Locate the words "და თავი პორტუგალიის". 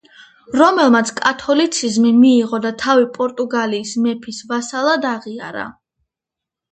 2.63-3.91